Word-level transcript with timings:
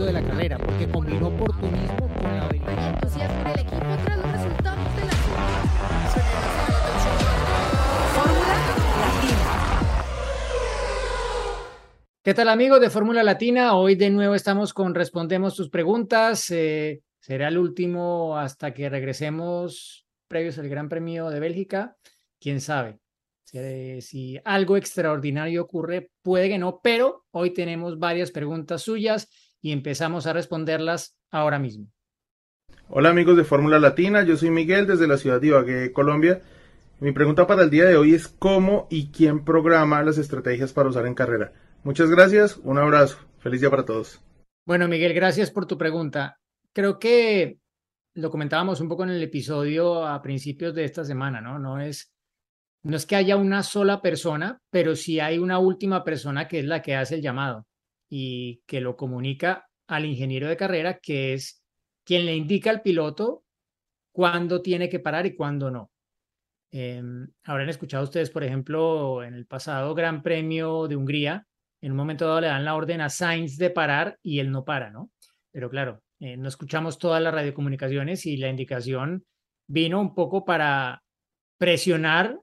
momento 0.00 0.06
de 0.06 0.12
la 0.12 0.22
carrera, 0.22 0.58
porque 0.58 0.88
combinó 0.88 1.28
oportunismo 1.28 2.08
con 2.14 2.36
la 2.36 2.46
habilidad. 2.46 2.94
entusiasmo 2.94 3.40
en 3.40 3.46
el 3.46 3.60
equipo 3.60 3.76
tras 4.04 4.18
los 4.18 4.32
resultados 4.32 4.96
de 4.96 5.04
la 5.04 5.12
Fórmula 8.14 8.54
Latina. 8.56 9.38
¿Qué 12.22 12.34
tal 12.34 12.48
amigos 12.48 12.80
de 12.80 12.90
Fórmula 12.90 13.22
Latina? 13.22 13.74
Hoy 13.74 13.94
de 13.94 14.10
nuevo 14.10 14.34
estamos 14.34 14.72
con 14.72 14.94
Respondemos 14.94 15.54
tus 15.54 15.68
preguntas. 15.68 16.50
Eh, 16.50 17.02
será 17.18 17.48
el 17.48 17.58
último 17.58 18.38
hasta 18.38 18.72
que 18.72 18.88
regresemos 18.88 20.06
previos 20.28 20.58
al 20.58 20.68
Gran 20.68 20.88
Premio 20.88 21.28
de 21.30 21.40
Bélgica. 21.40 21.96
¿Quién 22.40 22.60
sabe? 22.60 22.98
Si, 23.44 24.00
si 24.00 24.40
algo 24.44 24.76
extraordinario 24.76 25.62
ocurre, 25.62 26.10
puede 26.22 26.48
que 26.48 26.58
no, 26.58 26.80
pero 26.82 27.24
hoy 27.32 27.50
tenemos 27.50 27.98
varias 27.98 28.30
preguntas 28.30 28.82
suyas 28.82 29.28
y 29.62 29.72
empezamos 29.72 30.26
a 30.26 30.32
responderlas 30.32 31.16
ahora 31.30 31.58
mismo. 31.58 31.88
Hola 32.88 33.10
amigos 33.10 33.36
de 33.36 33.44
Fórmula 33.44 33.78
Latina, 33.78 34.24
yo 34.24 34.36
soy 34.36 34.50
Miguel 34.50 34.86
desde 34.86 35.06
la 35.06 35.16
ciudad 35.16 35.40
de 35.40 35.48
Ibagué, 35.48 35.92
Colombia. 35.92 36.42
Mi 36.98 37.12
pregunta 37.12 37.46
para 37.46 37.62
el 37.62 37.70
día 37.70 37.84
de 37.84 37.96
hoy 37.96 38.14
es 38.14 38.28
cómo 38.28 38.86
y 38.90 39.10
quién 39.10 39.44
programa 39.44 40.02
las 40.02 40.18
estrategias 40.18 40.72
para 40.72 40.88
usar 40.88 41.06
en 41.06 41.14
carrera. 41.14 41.52
Muchas 41.84 42.10
gracias, 42.10 42.58
un 42.58 42.78
abrazo, 42.78 43.18
feliz 43.38 43.60
día 43.60 43.70
para 43.70 43.84
todos. 43.84 44.20
Bueno, 44.66 44.88
Miguel, 44.88 45.14
gracias 45.14 45.50
por 45.50 45.66
tu 45.66 45.78
pregunta. 45.78 46.38
Creo 46.72 46.98
que 46.98 47.58
lo 48.14 48.30
comentábamos 48.30 48.80
un 48.80 48.88
poco 48.88 49.04
en 49.04 49.10
el 49.10 49.22
episodio 49.22 50.06
a 50.06 50.20
principios 50.20 50.74
de 50.74 50.84
esta 50.84 51.04
semana, 51.04 51.40
¿no? 51.40 51.58
No 51.58 51.80
es, 51.80 52.12
no 52.82 52.96
es 52.96 53.06
que 53.06 53.16
haya 53.16 53.36
una 53.36 53.62
sola 53.62 54.02
persona, 54.02 54.60
pero 54.70 54.94
sí 54.94 55.20
hay 55.20 55.38
una 55.38 55.58
última 55.58 56.04
persona 56.04 56.48
que 56.48 56.58
es 56.58 56.66
la 56.66 56.82
que 56.82 56.96
hace 56.96 57.14
el 57.14 57.22
llamado 57.22 57.66
y 58.10 58.62
que 58.66 58.80
lo 58.80 58.96
comunica 58.96 59.66
al 59.86 60.04
ingeniero 60.04 60.48
de 60.48 60.56
carrera, 60.56 60.98
que 60.98 61.32
es 61.32 61.62
quien 62.04 62.26
le 62.26 62.36
indica 62.36 62.70
al 62.70 62.82
piloto 62.82 63.44
cuándo 64.12 64.60
tiene 64.60 64.88
que 64.88 64.98
parar 64.98 65.24
y 65.26 65.34
cuándo 65.34 65.70
no. 65.70 65.90
Eh, 66.72 67.02
habrán 67.44 67.68
escuchado 67.68 68.04
ustedes, 68.04 68.30
por 68.30 68.44
ejemplo, 68.44 69.24
en 69.24 69.34
el 69.34 69.46
pasado 69.46 69.94
Gran 69.94 70.22
Premio 70.22 70.88
de 70.88 70.96
Hungría, 70.96 71.46
en 71.80 71.92
un 71.92 71.96
momento 71.96 72.26
dado 72.26 72.40
le 72.42 72.48
dan 72.48 72.64
la 72.64 72.74
orden 72.74 73.00
a 73.00 73.08
Sainz 73.08 73.56
de 73.56 73.70
parar 73.70 74.18
y 74.22 74.40
él 74.40 74.50
no 74.50 74.64
para, 74.64 74.90
¿no? 74.90 75.10
Pero 75.50 75.70
claro, 75.70 76.02
eh, 76.18 76.36
no 76.36 76.48
escuchamos 76.48 76.98
todas 76.98 77.22
las 77.22 77.32
radiocomunicaciones 77.32 78.26
y 78.26 78.36
la 78.36 78.48
indicación 78.48 79.24
vino 79.66 80.00
un 80.00 80.14
poco 80.14 80.44
para 80.44 81.02
presionar 81.58 82.38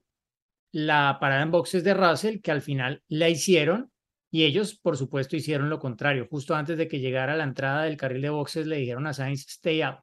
la 0.71 1.17
parada 1.19 1.43
en 1.43 1.51
boxes 1.51 1.83
de 1.83 1.93
Russell, 1.93 2.41
que 2.41 2.51
al 2.51 2.61
final 2.61 3.03
la 3.07 3.29
hicieron 3.29 3.91
y 4.29 4.43
ellos, 4.43 4.77
por 4.79 4.97
supuesto, 4.97 5.35
hicieron 5.35 5.69
lo 5.69 5.79
contrario. 5.79 6.27
Justo 6.29 6.55
antes 6.55 6.77
de 6.77 6.87
que 6.87 6.99
llegara 6.99 7.33
a 7.33 7.37
la 7.37 7.43
entrada 7.43 7.83
del 7.83 7.97
carril 7.97 8.21
de 8.21 8.29
boxes, 8.29 8.67
le 8.67 8.77
dijeron 8.77 9.07
a 9.07 9.13
Sainz, 9.13 9.45
stay 9.47 9.81
out. 9.81 9.99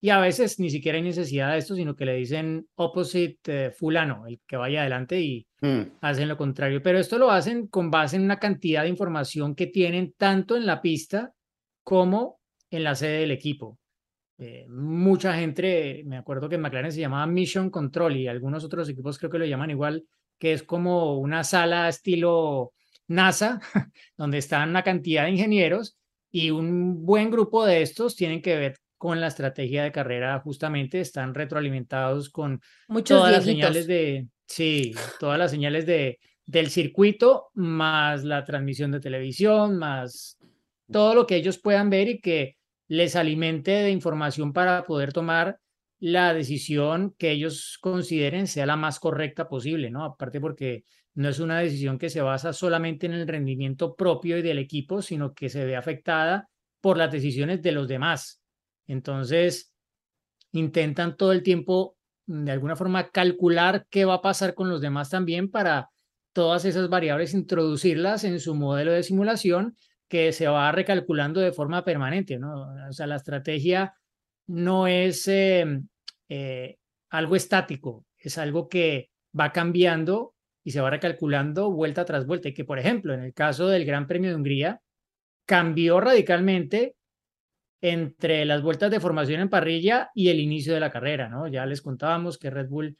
Y 0.00 0.10
a 0.10 0.20
veces 0.20 0.60
ni 0.60 0.70
siquiera 0.70 0.96
hay 0.96 1.02
necesidad 1.02 1.52
de 1.52 1.58
esto, 1.58 1.74
sino 1.74 1.96
que 1.96 2.04
le 2.04 2.14
dicen 2.14 2.68
opposite 2.76 3.66
eh, 3.66 3.70
fulano, 3.72 4.28
el 4.28 4.40
que 4.46 4.56
vaya 4.56 4.80
adelante 4.82 5.20
y 5.20 5.44
Mm. 5.60 5.80
hacen 6.02 6.28
lo 6.28 6.36
contrario. 6.36 6.80
Pero 6.82 7.00
esto 7.00 7.18
lo 7.18 7.32
hacen 7.32 7.66
con 7.66 7.90
base 7.90 8.14
en 8.14 8.22
una 8.22 8.38
cantidad 8.38 8.82
de 8.84 8.90
información 8.90 9.56
que 9.56 9.66
tienen 9.66 10.14
tanto 10.16 10.56
en 10.56 10.66
la 10.66 10.80
pista 10.80 11.32
como 11.82 12.38
en 12.70 12.84
la 12.84 12.94
sede 12.94 13.20
del 13.22 13.32
equipo. 13.32 13.76
Eh, 14.38 14.66
mucha 14.68 15.34
gente, 15.36 16.04
me 16.06 16.16
acuerdo 16.16 16.48
que 16.48 16.54
en 16.54 16.60
McLaren 16.60 16.92
se 16.92 17.00
llamaba 17.00 17.26
Mission 17.26 17.70
Control 17.70 18.16
y 18.16 18.28
algunos 18.28 18.62
otros 18.62 18.88
equipos 18.88 19.18
creo 19.18 19.32
que 19.32 19.38
lo 19.40 19.46
llaman 19.46 19.70
igual, 19.70 20.04
que 20.38 20.52
es 20.52 20.62
como 20.62 21.18
una 21.18 21.42
sala 21.42 21.88
estilo 21.88 22.72
NASA, 23.08 23.60
donde 24.16 24.38
están 24.38 24.70
una 24.70 24.84
cantidad 24.84 25.24
de 25.24 25.30
ingenieros 25.30 25.98
y 26.30 26.50
un 26.50 27.04
buen 27.04 27.30
grupo 27.30 27.66
de 27.66 27.82
estos 27.82 28.14
tienen 28.14 28.42
que 28.42 28.56
ver 28.56 28.76
con 28.96 29.20
la 29.20 29.28
estrategia 29.28 29.84
de 29.84 29.92
carrera, 29.92 30.40
justamente 30.40 31.00
están 31.00 31.34
retroalimentados 31.34 32.30
con 32.30 32.60
Muchos 32.88 33.18
todas 33.18 33.32
las 33.32 33.44
señales 33.44 33.86
de, 33.86 34.28
sí, 34.46 34.92
todas 35.20 35.38
las 35.38 35.50
señales 35.50 35.86
de, 35.86 36.18
del 36.44 36.68
circuito, 36.70 37.50
más 37.54 38.24
la 38.24 38.44
transmisión 38.44 38.90
de 38.90 39.00
televisión, 39.00 39.78
más 39.78 40.38
todo 40.90 41.14
lo 41.14 41.26
que 41.26 41.36
ellos 41.36 41.58
puedan 41.58 41.90
ver 41.90 42.08
y 42.08 42.20
que 42.20 42.56
les 42.88 43.16
alimente 43.16 43.70
de 43.70 43.90
información 43.90 44.52
para 44.52 44.84
poder 44.84 45.12
tomar 45.12 45.58
la 46.00 46.32
decisión 46.32 47.14
que 47.18 47.32
ellos 47.32 47.78
consideren 47.80 48.46
sea 48.46 48.66
la 48.66 48.76
más 48.76 48.98
correcta 48.98 49.48
posible, 49.48 49.90
¿no? 49.90 50.04
Aparte 50.04 50.40
porque 50.40 50.84
no 51.18 51.28
es 51.28 51.40
una 51.40 51.58
decisión 51.58 51.98
que 51.98 52.10
se 52.10 52.20
basa 52.20 52.52
solamente 52.52 53.06
en 53.06 53.12
el 53.12 53.26
rendimiento 53.26 53.96
propio 53.96 54.38
y 54.38 54.42
del 54.42 54.58
equipo, 54.58 55.02
sino 55.02 55.34
que 55.34 55.48
se 55.48 55.64
ve 55.64 55.74
afectada 55.74 56.48
por 56.80 56.96
las 56.96 57.10
decisiones 57.10 57.60
de 57.60 57.72
los 57.72 57.88
demás. 57.88 58.40
Entonces, 58.86 59.74
intentan 60.52 61.16
todo 61.16 61.32
el 61.32 61.42
tiempo, 61.42 61.96
de 62.26 62.52
alguna 62.52 62.76
forma, 62.76 63.10
calcular 63.10 63.84
qué 63.90 64.04
va 64.04 64.14
a 64.14 64.22
pasar 64.22 64.54
con 64.54 64.70
los 64.70 64.80
demás 64.80 65.10
también 65.10 65.50
para 65.50 65.90
todas 66.32 66.64
esas 66.64 66.88
variables 66.88 67.34
introducirlas 67.34 68.22
en 68.22 68.38
su 68.38 68.54
modelo 68.54 68.92
de 68.92 69.02
simulación 69.02 69.76
que 70.06 70.32
se 70.32 70.46
va 70.46 70.70
recalculando 70.70 71.40
de 71.40 71.50
forma 71.50 71.84
permanente, 71.84 72.38
¿no? 72.38 72.62
O 72.88 72.92
sea, 72.92 73.08
la 73.08 73.16
estrategia 73.16 73.92
no 74.46 74.86
es 74.86 75.26
eh, 75.26 75.80
eh, 76.28 76.76
algo 77.10 77.34
estático, 77.34 78.06
es 78.16 78.38
algo 78.38 78.68
que 78.68 79.10
va 79.36 79.50
cambiando 79.50 80.36
y 80.68 80.70
se 80.70 80.82
va 80.82 80.90
recalculando 80.90 81.70
vuelta 81.70 82.04
tras 82.04 82.26
vuelta. 82.26 82.50
Y 82.50 82.52
que, 82.52 82.66
por 82.66 82.78
ejemplo, 82.78 83.14
en 83.14 83.22
el 83.22 83.32
caso 83.32 83.68
del 83.68 83.86
Gran 83.86 84.06
Premio 84.06 84.28
de 84.28 84.36
Hungría, 84.36 84.82
cambió 85.46 85.98
radicalmente 85.98 86.94
entre 87.80 88.44
las 88.44 88.60
vueltas 88.60 88.90
de 88.90 89.00
formación 89.00 89.40
en 89.40 89.48
parrilla 89.48 90.10
y 90.14 90.28
el 90.28 90.40
inicio 90.40 90.74
de 90.74 90.80
la 90.80 90.90
carrera, 90.90 91.30
¿no? 91.30 91.48
Ya 91.48 91.64
les 91.64 91.80
contábamos 91.80 92.36
que 92.36 92.50
Red 92.50 92.68
Bull 92.68 92.98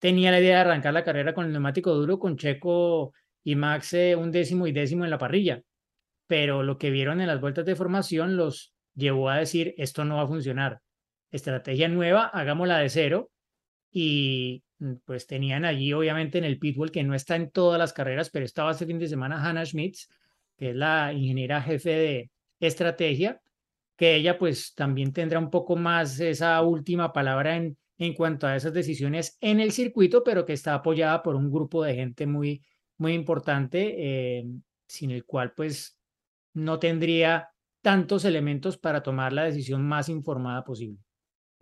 tenía 0.00 0.32
la 0.32 0.40
idea 0.40 0.56
de 0.56 0.62
arrancar 0.62 0.92
la 0.92 1.04
carrera 1.04 1.34
con 1.34 1.46
el 1.46 1.52
neumático 1.52 1.94
duro, 1.94 2.18
con 2.18 2.36
Checo 2.36 3.14
y 3.44 3.54
Max 3.54 3.94
un 4.18 4.32
décimo 4.32 4.66
y 4.66 4.72
décimo 4.72 5.04
en 5.04 5.10
la 5.10 5.18
parrilla, 5.18 5.62
pero 6.26 6.64
lo 6.64 6.78
que 6.78 6.90
vieron 6.90 7.20
en 7.20 7.28
las 7.28 7.40
vueltas 7.40 7.64
de 7.64 7.76
formación 7.76 8.36
los 8.36 8.74
llevó 8.96 9.30
a 9.30 9.36
decir, 9.36 9.72
esto 9.78 10.04
no 10.04 10.16
va 10.16 10.22
a 10.22 10.26
funcionar, 10.26 10.80
estrategia 11.30 11.88
nueva, 11.88 12.26
hagámosla 12.26 12.78
de 12.78 12.88
cero, 12.88 13.30
y 13.92 14.64
mm, 14.78 14.94
pues 15.04 15.26
tenían 15.26 15.64
allí 15.64 15.92
obviamente 15.92 16.38
en 16.38 16.44
el 16.44 16.58
pitbull, 16.58 16.90
que 16.90 17.04
no 17.04 17.14
está 17.14 17.36
en 17.36 17.50
todas 17.50 17.78
las 17.78 17.92
carreras, 17.92 18.30
pero 18.30 18.44
estaba 18.44 18.72
este 18.72 18.86
fin 18.86 18.98
de 18.98 19.06
semana 19.06 19.44
Hannah 19.44 19.66
Schmitz, 19.66 20.08
que 20.56 20.70
es 20.70 20.76
la 20.76 21.12
ingeniera 21.12 21.62
jefe 21.62 21.90
de 21.90 22.30
estrategia, 22.58 23.40
que 23.96 24.16
ella 24.16 24.38
pues 24.38 24.74
también 24.74 25.12
tendrá 25.12 25.38
un 25.38 25.50
poco 25.50 25.76
más 25.76 26.18
esa 26.18 26.60
última 26.62 27.12
palabra 27.12 27.56
en, 27.56 27.76
en 27.98 28.14
cuanto 28.14 28.46
a 28.46 28.56
esas 28.56 28.72
decisiones 28.72 29.36
en 29.40 29.60
el 29.60 29.72
circuito, 29.72 30.24
pero 30.24 30.44
que 30.44 30.54
está 30.54 30.74
apoyada 30.74 31.22
por 31.22 31.36
un 31.36 31.50
grupo 31.52 31.84
de 31.84 31.94
gente 31.94 32.26
muy, 32.26 32.62
muy 32.96 33.12
importante, 33.12 34.38
eh, 34.38 34.44
sin 34.86 35.10
el 35.10 35.24
cual 35.24 35.52
pues 35.54 35.98
no 36.54 36.78
tendría 36.78 37.50
tantos 37.82 38.24
elementos 38.24 38.78
para 38.78 39.02
tomar 39.02 39.32
la 39.32 39.44
decisión 39.44 39.86
más 39.86 40.08
informada 40.08 40.64
posible. 40.64 40.98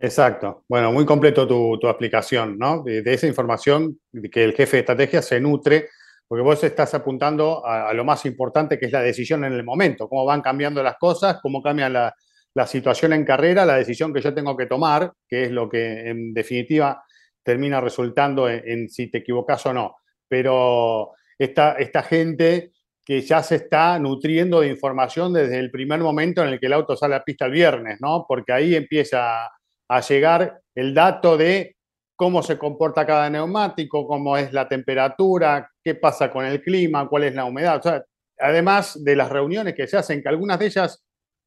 Exacto. 0.03 0.63
Bueno, 0.67 0.91
muy 0.91 1.05
completo 1.05 1.47
tu, 1.47 1.77
tu 1.79 1.87
explicación, 1.87 2.57
¿no? 2.57 2.81
De, 2.81 3.03
de 3.03 3.13
esa 3.13 3.27
información 3.27 3.99
que 4.31 4.43
el 4.43 4.53
jefe 4.53 4.77
de 4.77 4.79
estrategia 4.81 5.21
se 5.21 5.39
nutre, 5.39 5.89
porque 6.27 6.41
vos 6.41 6.63
estás 6.63 6.93
apuntando 6.95 7.63
a, 7.65 7.89
a 7.89 7.93
lo 7.93 8.03
más 8.03 8.25
importante 8.25 8.79
que 8.79 8.87
es 8.87 8.91
la 8.91 9.01
decisión 9.01 9.45
en 9.45 9.53
el 9.53 9.63
momento, 9.63 10.09
cómo 10.09 10.25
van 10.25 10.41
cambiando 10.41 10.81
las 10.81 10.97
cosas, 10.97 11.37
cómo 11.41 11.61
cambia 11.61 11.87
la, 11.87 12.15
la 12.55 12.65
situación 12.65 13.13
en 13.13 13.23
carrera, 13.25 13.63
la 13.63 13.75
decisión 13.75 14.11
que 14.11 14.21
yo 14.21 14.33
tengo 14.33 14.57
que 14.57 14.65
tomar, 14.65 15.13
que 15.27 15.43
es 15.43 15.51
lo 15.51 15.69
que 15.69 16.09
en 16.09 16.33
definitiva 16.33 17.03
termina 17.43 17.79
resultando 17.79 18.49
en, 18.49 18.63
en 18.65 18.89
si 18.89 19.11
te 19.11 19.19
equivocas 19.19 19.63
o 19.67 19.73
no. 19.73 19.97
Pero 20.27 21.11
esta, 21.37 21.73
esta 21.73 22.01
gente 22.01 22.71
que 23.05 23.21
ya 23.21 23.43
se 23.43 23.55
está 23.55 23.99
nutriendo 23.99 24.61
de 24.61 24.69
información 24.69 25.33
desde 25.33 25.59
el 25.59 25.69
primer 25.69 25.99
momento 25.99 26.41
en 26.41 26.49
el 26.49 26.59
que 26.59 26.67
el 26.67 26.73
auto 26.73 26.95
sale 26.95 27.13
a 27.15 27.23
pista 27.23 27.45
el 27.45 27.51
viernes, 27.51 27.99
¿no? 28.01 28.25
Porque 28.27 28.51
ahí 28.51 28.73
empieza 28.75 29.49
a 29.91 29.99
llegar 29.99 30.61
el 30.73 30.93
dato 30.93 31.35
de 31.35 31.75
cómo 32.15 32.41
se 32.41 32.57
comporta 32.57 33.05
cada 33.05 33.29
neumático, 33.29 34.07
cómo 34.07 34.37
es 34.37 34.53
la 34.53 34.69
temperatura, 34.69 35.69
qué 35.83 35.95
pasa 35.95 36.31
con 36.31 36.45
el 36.45 36.61
clima, 36.61 37.09
cuál 37.09 37.25
es 37.25 37.35
la 37.35 37.43
humedad. 37.43 37.77
O 37.79 37.81
sea, 37.81 38.05
además 38.39 39.03
de 39.03 39.17
las 39.17 39.29
reuniones 39.29 39.75
que 39.75 39.87
se 39.87 39.97
hacen, 39.97 40.23
que 40.23 40.29
algunas 40.29 40.59
de 40.59 40.67
ellas 40.67 41.03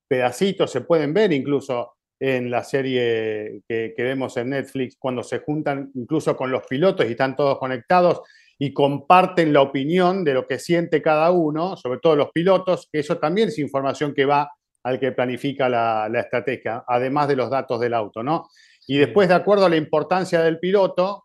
pedacitos 0.06 0.70
se 0.70 0.82
pueden 0.82 1.14
ver 1.14 1.32
incluso 1.32 1.94
en 2.20 2.50
la 2.50 2.62
serie 2.64 3.62
que, 3.66 3.94
que 3.96 4.02
vemos 4.02 4.36
en 4.36 4.50
Netflix, 4.50 4.96
cuando 4.98 5.22
se 5.22 5.38
juntan 5.38 5.90
incluso 5.94 6.36
con 6.36 6.50
los 6.50 6.66
pilotos 6.66 7.06
y 7.06 7.12
están 7.12 7.36
todos 7.36 7.58
conectados 7.58 8.20
y 8.58 8.74
comparten 8.74 9.54
la 9.54 9.62
opinión 9.62 10.22
de 10.22 10.34
lo 10.34 10.46
que 10.46 10.58
siente 10.58 11.00
cada 11.00 11.30
uno, 11.30 11.78
sobre 11.78 11.98
todo 11.98 12.14
los 12.14 12.30
pilotos, 12.30 12.90
que 12.92 12.98
eso 12.98 13.16
también 13.16 13.48
es 13.48 13.58
información 13.58 14.12
que 14.12 14.26
va 14.26 14.50
al 14.84 15.00
que 15.00 15.12
planifica 15.12 15.68
la, 15.68 16.08
la 16.10 16.20
estrategia, 16.20 16.84
además 16.86 17.26
de 17.28 17.36
los 17.36 17.50
datos 17.50 17.80
del 17.80 17.94
auto, 17.94 18.22
¿no? 18.22 18.48
Y 18.86 18.98
después, 18.98 19.28
de 19.28 19.34
acuerdo 19.34 19.66
a 19.66 19.70
la 19.70 19.76
importancia 19.76 20.42
del 20.42 20.58
piloto, 20.58 21.24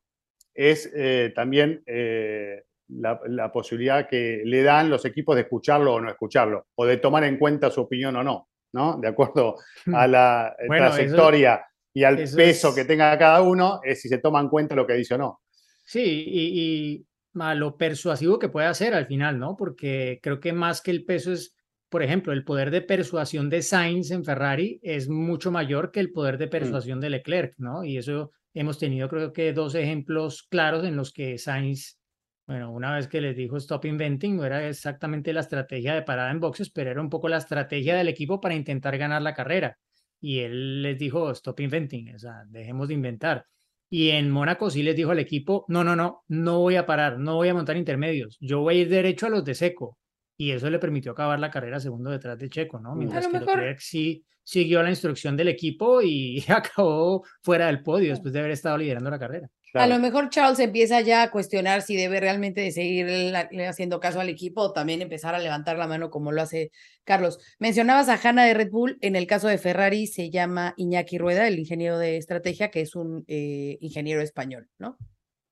es 0.54 0.90
eh, 0.96 1.32
también 1.36 1.84
eh, 1.86 2.64
la, 2.88 3.20
la, 3.28 3.52
posibilidad 3.52 4.08
que 4.08 4.42
le 4.46 4.64
dan 4.64 4.90
los 4.90 5.06
equipos 5.06 5.36
de 5.36 5.42
escucharlo 5.44 5.94
o 5.96 6.02
no 6.02 6.10
escucharlo, 6.10 6.68
o 6.76 6.86
de 6.86 6.98
tomar 6.98 7.24
en 7.26 7.38
cuenta 7.38 7.70
su 7.70 7.82
opinión 7.82 8.16
o 8.16 8.24
no. 8.24 8.48
¿no? 8.74 8.98
De 9.00 9.08
acuerdo 9.08 9.56
a 9.94 10.08
la 10.08 10.56
eso- 10.60 10.68
trayectoria 10.74 11.66
y 11.94 12.04
al 12.04 12.20
eso 12.20 12.38
peso 12.38 12.70
es- 12.70 12.76
que 12.76 12.86
tenga 12.86 13.18
cada 13.18 13.42
uno, 13.42 13.80
es 13.84 14.02
si 14.02 14.08
se 14.10 14.20
toma 14.20 14.40
en 14.40 14.48
cuenta 14.50 14.76
lo 14.76 14.86
que 14.88 14.94
dice 14.94 15.16
o 15.16 15.18
no. 15.18 15.42
Sí, 15.86 16.02
y, 16.28 16.60
y 16.62 17.06
a 17.42 17.56
lo 17.56 17.76
persuasivo 17.78 18.38
que 18.40 18.50
puede 18.50 18.68
hacer 18.68 18.94
al 18.94 19.08
final, 19.08 19.40
¿no? 19.40 19.56
Porque 19.58 20.20
creo 20.22 20.40
que 20.40 20.54
más 20.54 20.82
que 20.82 20.92
el 20.92 21.04
peso 21.04 21.34
es, 21.34 21.56
por 21.90 22.04
ejemplo, 22.04 22.34
el 22.34 22.44
poder 22.44 22.72
de 22.72 22.82
persuasión 22.82 23.50
de 23.50 23.64
Sainz 23.64 24.12
en 24.12 24.24
Ferrari 24.24 24.80
es 24.84 25.10
mucho 25.10 25.52
mayor 25.52 25.92
que 25.92 26.00
el 26.00 26.12
poder 26.12 26.38
de 26.38 26.48
persuasión 26.48 27.00
de 27.00 27.10
Leclerc, 27.10 27.56
¿no? 27.58 27.84
Y 27.84 27.98
eso 27.98 28.32
hemos 28.54 28.78
tenido 28.78 29.10
creo 29.10 29.34
que 29.34 29.54
dos 29.54 29.76
ejemplos 29.76 30.44
claros 30.44 30.86
en 30.86 30.96
los 30.96 31.12
que 31.12 31.38
Sainz, 31.38 32.00
bueno, 32.48 32.72
una 32.72 32.96
vez 32.96 33.08
que 33.08 33.22
les 33.22 33.36
dijo 33.36 33.58
stop 33.58 33.86
inventing, 33.86 34.38
no 34.38 34.46
era 34.46 34.68
exactamente 34.68 35.34
la 35.34 35.42
estrategia 35.42 35.96
de 35.96 36.04
parada 36.04 36.32
en 36.32 36.40
boxes, 36.40 36.70
pero 36.70 36.92
era 36.92 37.02
un 37.02 37.10
poco 37.10 37.28
la 37.28 37.38
estrategia 37.38 37.96
del 37.96 38.08
equipo 38.08 38.40
para 38.40 38.56
intentar 38.56 38.98
ganar 38.98 39.22
la 39.22 39.34
carrera. 39.34 39.78
Y 40.22 40.40
él 40.40 40.84
les 40.84 40.98
dijo 40.98 41.32
stop 41.32 41.60
inventing, 41.60 42.14
o 42.16 42.20
sea, 42.20 42.44
dejemos 42.48 42.88
de 42.88 42.94
inventar. 42.94 43.46
Y 43.90 44.10
en 44.10 44.30
Mónaco 44.30 44.70
sí 44.70 44.84
les 44.84 44.96
dijo 44.96 45.12
al 45.12 45.20
equipo, 45.20 45.66
no, 45.68 45.84
no, 45.84 45.96
no, 45.96 46.24
no 46.28 46.60
voy 46.60 46.76
a 46.76 46.86
parar, 46.86 47.18
no 47.18 47.36
voy 47.38 47.50
a 47.50 47.56
montar 47.56 47.78
intermedios, 47.78 48.38
yo 48.40 48.60
voy 48.60 48.78
a 48.78 48.82
ir 48.82 48.90
derecho 48.90 49.26
a 49.26 49.30
los 49.30 49.44
de 49.44 49.56
seco. 49.56 49.98
Y 50.42 50.52
eso 50.52 50.70
le 50.70 50.80
permitió 50.80 51.12
acabar 51.12 51.38
la 51.38 51.52
carrera 51.52 51.82
segundo 51.82 52.10
detrás 52.10 52.40
de 52.40 52.50
Checo, 52.50 52.80
¿no? 52.80 52.96
Mientras 52.96 53.26
lo 53.26 53.32
que 53.32 53.40
mejor- 53.40 53.58
Leclerc 53.58 53.80
sí 53.80 54.24
siguió 54.42 54.82
la 54.82 54.90
instrucción 54.90 55.36
del 55.36 55.50
equipo 55.50 56.02
y 56.02 56.42
acabó 56.48 57.26
fuera 57.42 57.68
del 57.68 57.84
podio 57.84 58.12
después 58.12 58.34
de 58.34 58.40
haber 58.40 58.52
estado 58.52 58.78
liderando 58.78 59.10
la 59.10 59.20
carrera. 59.20 59.50
A 59.74 59.86
lo 59.86 60.00
mejor 60.00 60.30
Charles 60.30 60.60
empieza 60.60 61.02
ya 61.02 61.24
a 61.24 61.30
cuestionar 61.30 61.82
si 61.82 61.98
debe 61.98 62.22
realmente 62.22 62.62
de 62.62 62.72
seguir 62.72 63.36
haciendo 63.68 64.00
caso 64.00 64.22
al 64.22 64.30
equipo 64.30 64.62
o 64.62 64.72
también 64.72 65.02
empezar 65.02 65.36
a 65.36 65.40
levantar 65.40 65.78
la 65.78 65.88
mano 65.88 66.10
como 66.10 66.32
lo 66.32 66.42
hace 66.42 66.72
Carlos. 67.04 67.38
Mencionabas 67.60 68.08
a 68.08 68.18
Hanna 68.18 68.46
de 68.46 68.54
Red 68.54 68.72
Bull, 68.72 68.98
en 69.02 69.18
el 69.18 69.28
caso 69.28 69.50
de 69.50 69.58
Ferrari 69.58 70.08
se 70.08 70.30
llama 70.32 70.74
Iñaki 70.78 71.18
Rueda, 71.18 71.48
el 71.50 71.60
ingeniero 71.60 72.00
de 72.00 72.16
estrategia, 72.16 72.72
que 72.72 72.80
es 72.82 72.96
un 72.96 73.26
eh, 73.28 73.78
ingeniero 73.82 74.22
español, 74.22 74.70
¿no? 74.80 74.98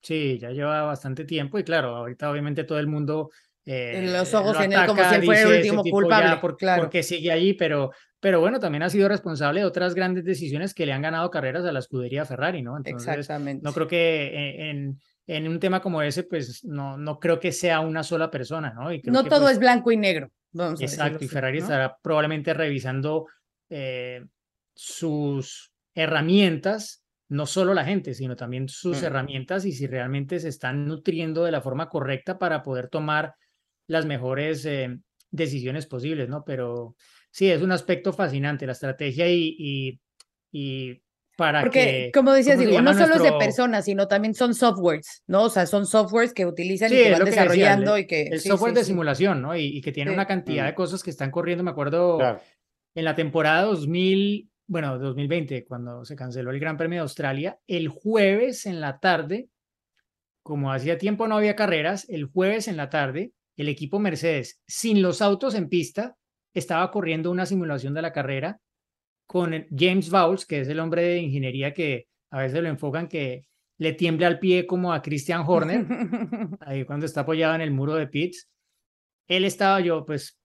Sí, 0.01 0.39
ya 0.39 0.51
lleva 0.51 0.81
bastante 0.83 1.25
tiempo 1.25 1.59
y 1.59 1.63
claro, 1.63 1.89
ahorita 1.97 2.31
obviamente 2.31 2.63
todo 2.63 2.79
el 2.79 2.87
mundo 2.87 3.29
eh, 3.69 4.09
los 4.11 4.33
ojos 4.33 4.59
en 4.61 4.73
él 4.73 4.85
como 4.87 5.03
si 5.03 5.15
él 5.15 5.23
fuera 5.23 5.41
el 5.41 5.47
dice, 5.47 5.55
"Este 5.57 5.71
último 5.71 5.83
ya, 5.83 5.91
culpable", 5.91 6.37
por- 6.41 6.57
claro. 6.57 6.81
porque 6.83 7.03
sigue 7.03 7.31
allí, 7.31 7.53
pero, 7.53 7.91
pero 8.19 8.39
bueno, 8.39 8.59
también 8.59 8.81
ha 8.83 8.89
sido 8.89 9.07
responsable 9.09 9.59
de 9.59 9.65
otras 9.67 9.93
grandes 9.93 10.23
decisiones 10.23 10.73
que 10.73 10.85
le 10.85 10.93
han 10.93 11.01
ganado 11.01 11.29
carreras 11.29 11.65
a 11.65 11.71
la 11.71 11.79
escudería 11.79 12.25
Ferrari, 12.25 12.61
¿no? 12.63 12.77
Entonces, 12.77 13.07
Exactamente. 13.09 13.61
no 13.63 13.73
creo 13.73 13.87
que 13.87 14.27
e, 14.27 14.69
en, 14.71 14.99
en 15.27 15.47
un 15.47 15.59
tema 15.59 15.81
como 15.81 16.01
ese, 16.01 16.23
pues 16.23 16.63
no, 16.63 16.97
no 16.97 17.19
creo 17.19 17.39
que 17.39 17.51
sea 17.51 17.81
una 17.81 18.03
sola 18.03 18.31
persona, 18.31 18.73
¿no? 18.73 18.91
Y 18.91 19.01
creo 19.01 19.13
no 19.13 19.23
que, 19.23 19.29
todo 19.29 19.41
pues, 19.41 19.53
es 19.53 19.59
blanco 19.59 19.91
y 19.91 19.97
negro. 19.97 20.29
Vamos 20.53 20.81
Exacto, 20.81 21.23
y 21.23 21.27
Ferrari 21.27 21.57
¿no? 21.59 21.65
estará 21.65 21.97
probablemente 22.01 22.53
revisando 22.53 23.27
eh, 23.69 24.23
sus 24.73 25.73
herramientas, 25.93 27.03
no 27.29 27.45
solo 27.45 27.73
la 27.73 27.83
gente, 27.83 28.13
sino 28.13 28.35
también 28.35 28.69
sus 28.69 29.01
Mm. 29.01 29.05
herramientas 29.05 29.65
y 29.65 29.73
si 29.73 29.87
realmente 29.87 30.39
se 30.39 30.47
están 30.49 30.85
nutriendo 30.87 31.43
de 31.43 31.51
la 31.51 31.59
forma 31.61 31.89
correcta 31.89 32.37
para 32.39 32.63
poder 32.63 32.87
tomar 32.87 33.33
las 33.87 34.05
mejores 34.05 34.65
eh, 34.65 34.99
decisiones 35.31 35.85
posibles, 35.87 36.29
¿no? 36.29 36.43
Pero 36.45 36.95
sí, 37.31 37.49
es 37.49 37.61
un 37.61 37.71
aspecto 37.71 38.13
fascinante, 38.13 38.65
la 38.65 38.71
estrategia 38.73 39.29
y, 39.29 39.55
y, 39.57 39.99
y 40.51 41.01
para 41.37 41.61
Porque, 41.61 41.79
que... 42.05 42.11
como 42.13 42.33
decías, 42.33 42.55
¿cómo 42.55 42.63
se 42.65 42.69
digo, 42.71 42.81
no 42.81 42.93
solo 42.93 43.05
es 43.05 43.11
de 43.13 43.17
nuestro- 43.19 43.39
personas, 43.39 43.85
sino 43.85 44.07
también 44.07 44.33
son 44.33 44.53
softwares, 44.55 45.23
¿no? 45.27 45.43
O 45.43 45.49
sea, 45.49 45.65
son 45.67 45.85
softwares 45.85 46.33
que 46.33 46.45
utilizan 46.45 46.89
Sí, 46.89 46.95
y 46.95 47.03
que 47.03 47.11
van 47.11 47.19
que 47.19 47.25
decía, 47.25 47.41
desarrollando 47.43 47.95
el- 47.95 48.01
y 48.03 48.07
que... 48.07 48.21
El 48.23 48.39
sí, 48.39 48.49
software 48.49 48.71
sí, 48.71 48.75
de 48.79 48.83
sí. 48.83 48.87
simulación, 48.87 49.41
¿no? 49.41 49.55
Y, 49.55 49.65
y 49.77 49.81
que 49.81 49.91
tiene 49.91 50.11
Sí. 50.11 50.15
una 50.15 50.25
cantidad 50.25 50.65
de 50.65 50.73
cosas 50.73 51.03
que 51.03 51.11
están 51.11 51.31
corriendo, 51.31 51.63
me 51.63 51.71
acuerdo... 51.71 52.17
Claro. 52.17 52.41
en 52.95 53.05
la 53.05 53.13
temporada 53.15 53.61
2000, 53.63 54.49
bueno, 54.65 54.97
2020, 54.97 55.63
cuando 55.65 56.03
se 56.03 56.15
canceló 56.15 56.49
el 56.49 56.59
Gran 56.59 56.75
Premio 56.75 56.97
de 56.97 57.01
Australia, 57.03 57.59
el 57.67 57.87
jueves 57.89 58.65
en 58.65 58.81
la 58.81 58.99
tarde, 58.99 59.49
como 60.41 60.71
hacía 60.73 60.97
tiempo 60.97 61.27
no 61.27 61.37
había 61.37 61.55
carreras, 61.55 62.09
el 62.09 62.25
jueves 62.25 62.67
en 62.67 62.77
la 62.77 62.89
tarde, 62.89 63.31
el 63.57 63.69
equipo 63.69 63.99
Mercedes, 63.99 64.61
sin 64.67 65.01
los 65.01 65.21
autos 65.21 65.55
en 65.55 65.67
pista, 65.67 66.15
estaba 66.53 66.89
corriendo 66.91 67.31
una 67.31 67.45
simulación 67.45 67.93
de 67.93 68.01
la 68.01 68.13
carrera 68.13 68.59
con 69.25 69.67
James 69.75 70.09
Bowles, 70.09 70.45
que 70.45 70.61
es 70.61 70.69
el 70.69 70.79
hombre 70.79 71.01
de 71.01 71.17
ingeniería 71.17 71.73
que 71.73 72.07
a 72.31 72.39
veces 72.39 72.61
lo 72.61 72.69
enfocan 72.69 73.07
que 73.07 73.47
le 73.79 73.93
tiembla 73.93 74.27
al 74.27 74.39
pie 74.39 74.65
como 74.65 74.93
a 74.93 75.01
Christian 75.01 75.43
Horner, 75.45 75.85
ahí 76.61 76.85
cuando 76.85 77.05
está 77.05 77.21
apoyado 77.21 77.55
en 77.55 77.61
el 77.61 77.71
muro 77.71 77.95
de 77.95 78.07
pits. 78.07 78.49
Él 79.27 79.43
estaba 79.43 79.81
yo, 79.81 80.05
pues, 80.05 80.39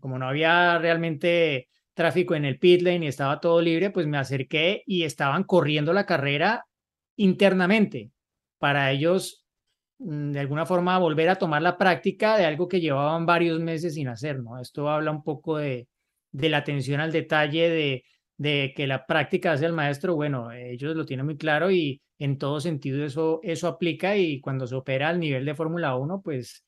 como 0.00 0.18
no 0.18 0.28
había 0.28 0.78
realmente 0.78 1.68
tráfico 1.94 2.34
en 2.34 2.44
el 2.44 2.58
pit 2.58 2.82
lane 2.82 3.06
y 3.06 3.08
estaba 3.08 3.40
todo 3.40 3.60
libre, 3.60 3.90
pues 3.90 4.06
me 4.06 4.18
acerqué 4.18 4.84
y 4.86 5.02
estaban 5.02 5.44
corriendo 5.44 5.92
la 5.92 6.06
carrera 6.06 6.64
internamente 7.16 8.12
para 8.58 8.92
ellos 8.92 9.47
de 9.98 10.38
alguna 10.38 10.64
forma 10.64 10.98
volver 10.98 11.28
a 11.28 11.36
tomar 11.36 11.62
la 11.62 11.76
práctica 11.76 12.36
de 12.36 12.46
algo 12.46 12.68
que 12.68 12.80
llevaban 12.80 13.26
varios 13.26 13.60
meses 13.60 13.94
sin 13.94 14.08
hacer, 14.08 14.40
¿no? 14.40 14.60
Esto 14.60 14.88
habla 14.88 15.10
un 15.10 15.22
poco 15.22 15.58
de, 15.58 15.88
de 16.30 16.48
la 16.48 16.58
atención 16.58 17.00
al 17.00 17.12
detalle, 17.12 17.68
de, 17.68 18.04
de 18.36 18.72
que 18.76 18.86
la 18.86 19.06
práctica 19.06 19.52
hace 19.52 19.66
el 19.66 19.72
maestro, 19.72 20.14
bueno, 20.14 20.52
ellos 20.52 20.94
lo 20.94 21.04
tienen 21.04 21.26
muy 21.26 21.36
claro 21.36 21.70
y 21.70 22.00
en 22.18 22.38
todo 22.38 22.60
sentido 22.60 23.04
eso, 23.04 23.40
eso 23.42 23.68
aplica 23.68 24.16
y 24.16 24.40
cuando 24.40 24.66
se 24.66 24.74
opera 24.74 25.08
al 25.08 25.20
nivel 25.20 25.44
de 25.44 25.54
Fórmula 25.54 25.96
1, 25.96 26.22
pues 26.22 26.64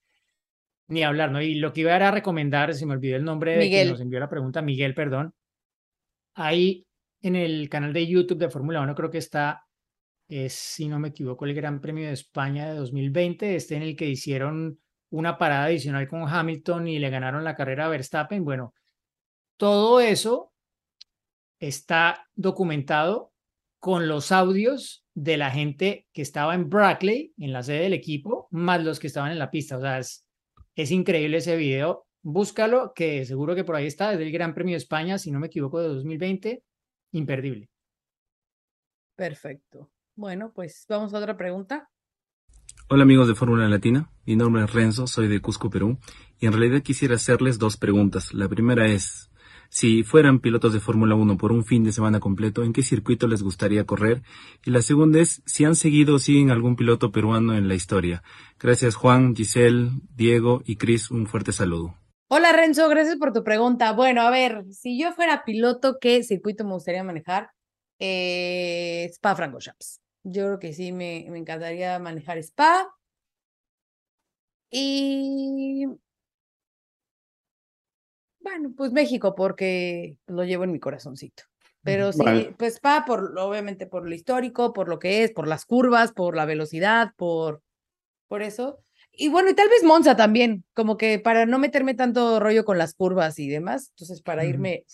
ni 0.89 1.05
hablar, 1.05 1.31
¿no? 1.31 1.41
Y 1.41 1.55
lo 1.55 1.73
que 1.73 1.83
iba 1.83 1.95
era 1.95 2.11
recomendar, 2.11 2.75
se 2.75 2.85
me 2.85 2.95
olvidó 2.95 3.17
el 3.17 3.25
nombre 3.25 3.57
de 3.57 3.69
quien 3.69 3.89
nos 3.89 4.01
envió 4.01 4.19
la 4.19 4.29
pregunta, 4.29 4.61
Miguel, 4.61 4.95
perdón. 4.95 5.33
Ahí 6.35 6.87
en 7.23 7.37
el 7.37 7.69
canal 7.69 7.93
de 7.93 8.07
YouTube 8.07 8.39
de 8.39 8.51
Fórmula 8.51 8.81
1 8.81 8.95
creo 8.97 9.11
que 9.11 9.19
está, 9.19 9.63
es, 10.31 10.53
si 10.55 10.87
no 10.87 11.01
me 11.01 11.09
equivoco, 11.09 11.45
el 11.45 11.55
Gran 11.55 11.81
Premio 11.81 12.07
de 12.07 12.13
España 12.13 12.71
de 12.71 12.77
2020, 12.77 13.57
este 13.57 13.75
en 13.75 13.83
el 13.83 13.97
que 13.97 14.07
hicieron 14.07 14.79
una 15.11 15.37
parada 15.37 15.65
adicional 15.65 16.07
con 16.07 16.23
Hamilton 16.29 16.87
y 16.87 17.01
le 17.01 17.11
ganaron 17.11 17.43
la 17.43 17.57
carrera 17.57 17.87
a 17.87 17.89
Verstappen. 17.89 18.45
Bueno, 18.45 18.73
todo 19.57 20.01
eso 20.01 20.53
está 21.59 22.29
documentado 22.37 23.33
con 23.81 24.07
los 24.07 24.31
audios 24.31 25.05
de 25.15 25.37
la 25.37 25.51
gente 25.51 26.07
que 26.13 26.23
estaba 26.23 26.55
en 26.55 26.71
Brackley, 26.71 27.35
en 27.37 27.53
la 27.53 27.65
sede 27.65 27.81
del 27.81 27.95
equipo, 27.95 28.47
más 28.53 28.85
los 28.85 29.01
que 29.01 29.09
estaban 29.09 29.33
en 29.33 29.39
la 29.39 29.51
pista. 29.51 29.79
O 29.79 29.81
sea, 29.81 29.99
es, 29.99 30.29
es 30.77 30.93
increíble 30.93 31.39
ese 31.39 31.57
video. 31.57 32.07
Búscalo, 32.23 32.93
que 32.95 33.25
seguro 33.25 33.57
que 33.57 33.65
por 33.65 33.75
ahí 33.75 33.87
está, 33.87 34.11
desde 34.11 34.27
el 34.27 34.33
Gran 34.33 34.55
Premio 34.55 34.75
de 34.75 34.79
España, 34.79 35.19
si 35.19 35.33
no 35.33 35.41
me 35.41 35.49
equivoco, 35.49 35.81
de 35.81 35.89
2020. 35.89 36.63
Imperdible. 37.13 37.69
Perfecto. 39.17 39.91
Bueno, 40.21 40.53
pues 40.55 40.85
vamos 40.87 41.15
a 41.15 41.19
otra 41.19 41.35
pregunta. 41.39 41.89
Hola 42.91 43.05
amigos 43.05 43.27
de 43.27 43.35
Fórmula 43.35 43.67
Latina, 43.69 44.11
mi 44.27 44.37
nombre 44.37 44.63
es 44.63 44.71
Renzo, 44.71 45.07
soy 45.07 45.29
de 45.29 45.41
Cusco, 45.41 45.71
Perú, 45.71 45.97
y 46.39 46.45
en 46.45 46.53
realidad 46.53 46.83
quisiera 46.83 47.15
hacerles 47.15 47.59
dos 47.59 47.79
preguntas. 47.79 48.35
La 48.35 48.47
primera 48.47 48.87
es, 48.87 49.31
si 49.71 50.03
fueran 50.03 50.41
pilotos 50.41 50.75
de 50.75 50.81
Fórmula 50.81 51.15
1 51.15 51.39
por 51.39 51.53
un 51.53 51.65
fin 51.65 51.85
de 51.85 51.93
semana 51.93 52.21
completo, 52.21 52.65
¿en 52.65 52.75
qué 52.75 52.83
circuito 52.83 53.29
les 53.29 53.43
gustaría 53.43 53.87
correr? 53.87 54.21
Y 54.63 54.73
la 54.73 54.83
segunda 54.83 55.21
es, 55.21 55.41
si 55.47 55.65
han 55.65 55.75
seguido 55.75 56.17
o 56.17 56.19
siguen 56.19 56.51
algún 56.51 56.77
piloto 56.77 57.13
peruano 57.13 57.55
en 57.55 57.67
la 57.67 57.75
historia. 57.75 58.23
Gracias 58.59 58.97
Juan, 58.97 59.35
Giselle, 59.35 59.89
Diego 60.15 60.61
y 60.67 60.77
Cris, 60.77 61.11
un 61.11 61.29
fuerte 61.29 61.55
saludo. 61.55 61.95
Hola 62.29 62.53
Renzo, 62.53 62.91
gracias 62.91 63.17
por 63.17 63.33
tu 63.33 63.43
pregunta. 63.43 63.93
Bueno, 63.95 64.21
a 64.21 64.31
ver, 64.31 64.67
si 64.71 65.01
yo 65.01 65.15
fuera 65.15 65.45
piloto, 65.47 65.97
¿qué 65.99 66.23
circuito 66.23 66.65
me 66.65 66.75
gustaría 66.75 67.03
manejar? 67.03 67.53
Eh, 67.99 69.09
Spa 69.11 69.35
Francorchamps. 69.35 70.01
Yo 70.23 70.47
creo 70.47 70.59
que 70.59 70.73
sí, 70.73 70.93
me, 70.93 71.27
me 71.31 71.39
encantaría 71.39 71.99
manejar 71.99 72.39
Spa. 72.39 72.95
Y 74.71 75.87
bueno, 78.41 78.73
pues 78.77 78.93
México, 78.93 79.35
porque 79.35 80.17
lo 80.27 80.45
llevo 80.45 80.65
en 80.65 80.73
mi 80.73 80.81
corazoncito. 80.81 81.45
Pero 81.83 82.13
sí, 82.13 82.23
Vale. 82.23 82.55
pues 82.59 82.75
Spa, 82.75 83.05
por, 83.07 83.39
obviamente 83.39 83.87
por 83.87 84.07
lo 84.07 84.15
histórico, 84.15 84.73
por 84.73 84.89
lo 84.89 84.99
que 84.99 85.25
es, 85.25 85.33
por 85.33 85.49
las 85.49 85.65
curvas, 85.65 86.13
por 86.13 86.37
la 86.37 86.45
velocidad, 86.45 87.13
por, 87.17 87.63
por 88.29 88.43
eso. 88.43 88.81
Y 89.13 89.29
bueno, 89.29 89.51
y 89.51 89.55
tal 89.55 89.69
vez 89.69 89.83
Monza 89.83 90.15
también, 90.15 90.65
como 90.75 90.97
que 90.97 91.19
para 91.19 91.47
no 91.47 91.59
meterme 91.59 91.95
tanto 91.95 92.39
rollo 92.39 92.65
con 92.65 92.79
las 92.79 92.95
curvas 92.95 93.39
y 93.39 93.49
demás, 93.49 93.91
entonces 93.91 94.23
para 94.23 94.45
irme 94.45 94.85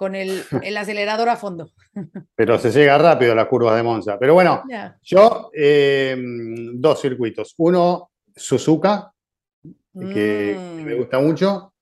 con 0.00 0.14
el, 0.14 0.42
el 0.62 0.76
acelerador 0.78 1.28
a 1.28 1.36
fondo. 1.36 1.72
Pero 2.34 2.58
se 2.58 2.70
llega 2.70 2.96
rápido 2.96 3.32
a 3.32 3.34
las 3.34 3.48
curvas 3.48 3.76
de 3.76 3.82
Monza. 3.82 4.18
Pero 4.18 4.32
bueno, 4.32 4.62
yo, 5.02 5.50
eh, 5.54 6.16
dos 6.72 7.02
circuitos. 7.02 7.54
Uno, 7.58 8.10
Suzuka, 8.34 9.12
que, 9.62 10.08
que 10.08 10.56
me 10.86 10.94
Mm. 10.94 10.98
gusta 11.00 11.18
mucho. 11.20 11.74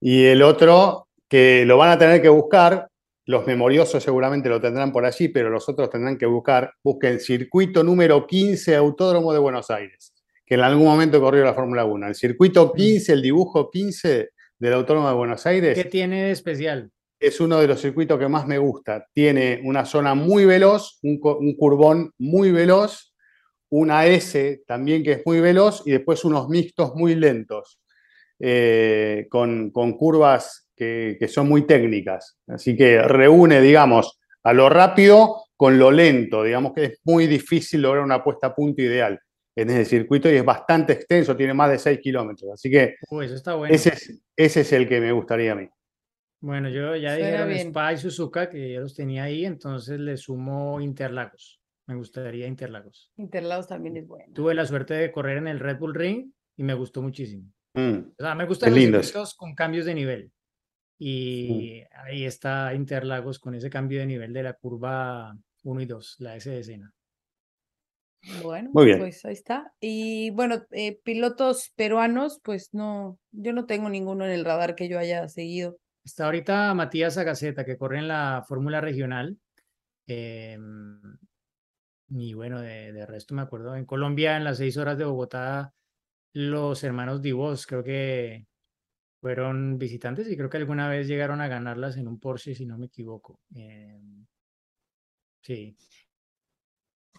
Y 0.00 0.24
el 0.24 0.40
otro, 0.42 1.08
que 1.28 1.66
lo 1.66 1.76
van 1.76 1.90
a 1.90 1.98
tener 1.98 2.22
que 2.22 2.30
buscar. 2.30 2.88
Los 3.26 3.46
memoriosos 3.46 4.02
seguramente 4.02 4.48
lo 4.48 4.58
tendrán 4.58 4.90
por 4.90 5.04
allí, 5.04 5.28
pero 5.28 5.50
los 5.50 5.68
otros 5.68 5.90
tendrán 5.90 6.16
que 6.16 6.24
buscar. 6.24 6.72
Busquen 6.82 7.20
circuito 7.20 7.84
número 7.84 8.26
15, 8.26 8.74
Autódromo 8.76 9.30
de 9.34 9.38
Buenos 9.40 9.70
Aires, 9.70 10.14
que 10.46 10.54
en 10.54 10.62
algún 10.62 10.86
momento 10.86 11.20
corrió 11.20 11.44
la 11.44 11.52
Fórmula 11.52 11.84
1. 11.84 12.06
El 12.08 12.14
circuito 12.14 12.72
15, 12.72 13.12
el 13.12 13.20
dibujo 13.20 13.68
15 13.70 14.30
del 14.58 14.72
Autódromo 14.72 15.08
de 15.08 15.14
Buenos 15.14 15.44
Aires, 15.44 15.74
¿Qué 15.76 15.84
tiene 15.84 16.22
de 16.24 16.30
especial? 16.30 16.90
Es 17.22 17.40
uno 17.40 17.60
de 17.60 17.68
los 17.68 17.80
circuitos 17.80 18.18
que 18.18 18.28
más 18.28 18.46
me 18.46 18.58
gusta. 18.58 19.06
Tiene 19.12 19.60
una 19.64 19.84
zona 19.84 20.14
muy 20.14 20.44
veloz, 20.44 20.98
un, 21.02 21.20
un 21.22 21.56
curbón 21.56 22.12
muy 22.18 22.50
veloz, 22.50 23.14
una 23.70 24.06
S 24.06 24.62
también 24.66 25.02
que 25.02 25.12
es 25.12 25.22
muy 25.24 25.40
veloz 25.40 25.82
y 25.86 25.92
después 25.92 26.24
unos 26.24 26.48
mixtos 26.48 26.94
muy 26.94 27.14
lentos, 27.14 27.80
eh, 28.38 29.26
con, 29.30 29.70
con 29.70 29.92
curvas 29.92 30.68
que, 30.76 31.16
que 31.18 31.28
son 31.28 31.48
muy 31.48 31.66
técnicas. 31.66 32.38
Así 32.48 32.76
que 32.76 33.00
reúne, 33.02 33.60
digamos, 33.60 34.18
a 34.42 34.52
lo 34.52 34.68
rápido 34.68 35.44
con 35.56 35.78
lo 35.78 35.90
lento. 35.90 36.42
Digamos 36.42 36.72
que 36.74 36.84
es 36.84 37.00
muy 37.04 37.26
difícil 37.26 37.82
lograr 37.82 38.04
una 38.04 38.22
puesta 38.22 38.48
a 38.48 38.54
punto 38.54 38.82
ideal 38.82 39.18
en 39.54 39.70
ese 39.70 39.84
circuito 39.84 40.30
y 40.30 40.36
es 40.36 40.44
bastante 40.44 40.94
extenso, 40.94 41.36
tiene 41.36 41.54
más 41.54 41.70
de 41.70 41.78
6 41.78 42.00
kilómetros. 42.00 42.52
Así 42.52 42.70
que 42.70 42.96
Uy, 43.10 43.26
eso 43.26 43.34
está 43.34 43.54
bueno. 43.54 43.74
ese 43.74 43.90
es, 43.90 44.20
ese 44.36 44.60
es 44.62 44.72
el 44.72 44.88
que 44.88 45.00
me 45.00 45.12
gustaría 45.12 45.52
a 45.52 45.54
mí. 45.54 45.68
Bueno, 46.42 46.68
yo 46.68 46.96
ya 46.96 47.16
Suena 47.16 47.46
dijeron. 47.46 47.68
Spa 47.68 47.92
y 47.92 47.98
Suzuka, 47.98 48.50
que 48.50 48.72
ya 48.72 48.80
los 48.80 48.96
tenía 48.96 49.22
ahí, 49.24 49.44
entonces 49.44 50.00
le 50.00 50.16
sumo 50.16 50.80
Interlagos. 50.80 51.60
Me 51.86 51.94
gustaría 51.94 52.48
Interlagos. 52.48 53.12
Interlagos 53.16 53.68
también 53.68 53.96
es 53.96 54.08
bueno. 54.08 54.32
Tuve 54.34 54.52
la 54.52 54.66
suerte 54.66 54.94
de 54.94 55.12
correr 55.12 55.38
en 55.38 55.46
el 55.46 55.60
Red 55.60 55.78
Bull 55.78 55.94
Ring 55.94 56.32
y 56.56 56.64
me 56.64 56.74
gustó 56.74 57.00
muchísimo. 57.00 57.48
Mm. 57.74 57.98
O 58.18 58.22
sea, 58.22 58.34
me 58.34 58.44
gustan 58.46 58.70
los 58.74 58.80
circuitos 58.80 59.34
con 59.34 59.54
cambios 59.54 59.86
de 59.86 59.94
nivel. 59.94 60.32
Y 60.98 61.82
ahí 61.92 62.24
está 62.24 62.74
Interlagos 62.74 63.38
con 63.38 63.54
ese 63.54 63.70
cambio 63.70 64.00
de 64.00 64.06
nivel 64.06 64.32
de 64.32 64.42
la 64.42 64.54
curva 64.54 65.36
1 65.62 65.80
y 65.80 65.86
2, 65.86 66.16
la 66.18 66.34
S 66.34 66.50
de 66.50 66.58
escena. 66.58 66.92
Bueno, 68.42 68.70
Muy 68.72 68.86
bien. 68.86 68.98
pues 68.98 69.24
ahí 69.24 69.32
está. 69.32 69.72
Y 69.80 70.30
bueno, 70.30 70.64
eh, 70.72 70.98
pilotos 71.04 71.70
peruanos, 71.76 72.40
pues 72.42 72.70
no, 72.72 73.18
yo 73.30 73.52
no 73.52 73.66
tengo 73.66 73.88
ninguno 73.88 74.24
en 74.24 74.32
el 74.32 74.44
radar 74.44 74.74
que 74.74 74.88
yo 74.88 74.98
haya 74.98 75.28
seguido. 75.28 75.76
Está 76.04 76.26
ahorita 76.26 76.74
Matías 76.74 77.16
Agaceta, 77.16 77.64
que 77.64 77.76
corre 77.76 77.98
en 77.98 78.08
la 78.08 78.44
Fórmula 78.46 78.80
Regional. 78.80 79.38
em, 80.06 81.00
y 82.08 82.34
bueno, 82.34 82.60
de, 82.60 82.92
de 82.92 83.06
resto 83.06 83.34
me 83.34 83.42
acuerdo, 83.42 83.74
en 83.76 83.86
Colombia, 83.86 84.36
en 84.36 84.44
las 84.44 84.58
seis 84.58 84.76
horas 84.76 84.98
de 84.98 85.04
Bogotá, 85.04 85.72
los 86.34 86.84
hermanos 86.84 87.22
Divos, 87.22 87.66
creo 87.66 87.84
que 87.84 88.46
fueron 89.20 89.78
visitantes 89.78 90.28
y 90.28 90.36
creo 90.36 90.50
que 90.50 90.56
alguna 90.58 90.88
vez 90.88 91.06
llegaron 91.06 91.40
a 91.40 91.48
ganarlas 91.48 91.96
en 91.96 92.08
un 92.08 92.18
Porsche, 92.18 92.54
si 92.54 92.66
no 92.66 92.76
me 92.76 92.86
equivoco. 92.86 93.38
Em, 93.54 94.26
sí, 95.42 95.76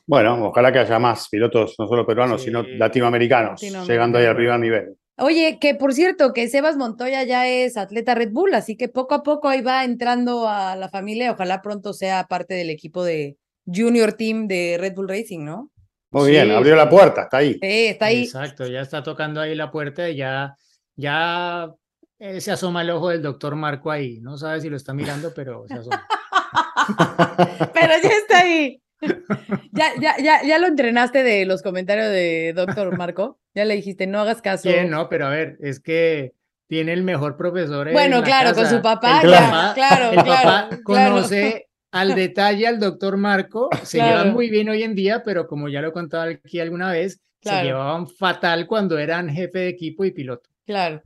Bueno, 0.06 0.48
ojalá 0.48 0.72
que 0.72 0.80
haya 0.80 1.00
más 1.00 1.30
pilotos, 1.30 1.76
no 1.80 1.88
solo 1.88 2.06
peruanos, 2.06 2.42
sino 2.42 2.62
latinoamericanos, 2.62 3.62
llegando 3.62 4.18
ahí 4.18 4.26
al 4.26 4.36
primer 4.36 4.60
nivel. 4.60 4.98
Oye, 5.18 5.60
que 5.60 5.76
por 5.76 5.94
cierto, 5.94 6.34
que 6.34 6.48
Sebas 6.48 6.76
Montoya 6.76 7.24
ya 7.24 7.48
es 7.48 7.78
atleta 7.78 8.16
Red 8.16 8.32
Bull, 8.32 8.54
así 8.56 8.76
que 8.76 8.90
poco 8.90 9.14
a 9.14 9.24
poco 9.24 9.48
ahí 9.48 9.62
va 9.62 9.84
entrando 9.84 10.48
a 10.48 10.76
la 10.76 10.90
familia. 10.90 11.32
Ojalá 11.32 11.62
pronto 11.62 11.94
sea 11.94 12.26
parte 12.28 12.56
del 12.56 12.70
equipo 12.70 13.04
de 13.04 13.38
Junior 13.66 14.14
Team 14.14 14.48
de 14.48 14.78
Red 14.80 14.96
Bull 14.96 15.10
Racing, 15.10 15.46
¿no? 15.46 15.70
Muy 16.12 16.32
bien, 16.32 16.52
abrió 16.52 16.76
la 16.76 16.90
puerta, 16.90 17.24
está 17.24 17.38
ahí. 17.38 17.54
Sí, 17.54 17.60
está 17.88 18.06
ahí. 18.06 18.24
exacto, 18.24 18.68
ya 18.68 18.82
está 18.82 19.02
tocando 19.02 19.42
ahí 19.42 19.56
la 19.56 19.72
puerta 19.72 20.10
y 20.10 20.18
ya, 20.18 20.56
ya 20.96 21.72
eh, 22.20 22.40
se 22.40 22.52
asoma 22.52 22.84
el 22.84 22.92
ojo 22.92 23.10
del 23.10 23.22
doctor 23.22 23.56
Marco 23.56 23.90
ahí. 23.90 24.20
No 24.20 24.38
sabe 24.38 24.62
si 24.62 24.70
lo 24.70 24.78
está 24.78 24.94
mirando, 24.94 25.34
pero 25.34 25.66
se 25.68 25.76
asoma. 25.76 26.06
Pero 27.74 27.94
ya 28.04 28.10
está 28.10 28.40
ahí. 28.40 28.83
Ya, 29.72 29.88
ya, 30.00 30.16
ya, 30.22 30.44
ya 30.46 30.60
lo 30.60 30.68
entrenaste 30.68 31.24
de 31.24 31.46
los 31.46 31.64
comentarios 31.64 32.08
de 32.10 32.54
Doctor 32.56 32.96
Marco. 32.98 33.40
Ya 33.56 33.66
le 33.66 33.76
dijiste, 33.76 34.06
no 34.08 34.20
hagas 34.20 34.42
caso. 34.42 34.70
¿Quién? 34.70 34.90
No, 34.92 35.10
pero 35.10 35.26
a 35.26 35.30
ver, 35.30 35.58
es 35.62 35.80
que 35.80 36.34
tiene 36.68 36.94
el 36.94 37.04
mejor 37.04 37.38
profesor 37.38 37.88
en 37.88 37.94
Bueno, 37.94 38.20
la 38.20 38.24
claro, 38.24 38.54
con 38.54 38.68
su 38.68 38.82
papá, 38.82 39.22
El 39.24 39.32
ya, 39.32 39.40
papá- 39.42 39.72
claro, 39.76 40.10
el 40.12 40.24
claro, 40.24 40.28
papá 40.44 40.70
claro. 40.70 40.84
conoce 40.84 41.68
al 41.92 42.16
detalle 42.16 42.68
al 42.68 42.80
doctor 42.80 43.18
Marco, 43.18 43.70
se 43.84 43.98
Claro. 43.98 44.18
llevan 44.18 44.34
muy 44.34 44.50
bien 44.50 44.70
hoy 44.70 44.84
en 44.84 44.96
día, 44.96 45.24
pero 45.24 45.48
como 45.48 45.70
ya 45.70 45.82
lo 45.82 45.90
he 45.90 45.92
contado 45.92 46.30
aquí 46.30 46.60
alguna 46.60 46.92
vez, 46.92 47.20
Claro. 47.42 47.60
se 47.60 47.66
llevaban 47.66 48.08
fatal 48.08 48.68
cuando 48.68 48.98
eran 48.98 49.30
jefe 49.30 49.60
de 49.60 49.68
equipo 49.70 50.06
y 50.06 50.12
piloto. 50.12 50.50
Claro. 50.66 51.02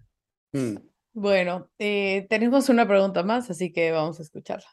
Mm. 0.53 0.75
Bueno, 1.13 1.69
eh, 1.79 2.27
tenemos 2.29 2.69
una 2.69 2.87
pregunta 2.87 3.23
más, 3.23 3.49
así 3.49 3.71
que 3.73 3.91
vamos 3.91 4.19
a 4.19 4.23
escucharla. 4.23 4.67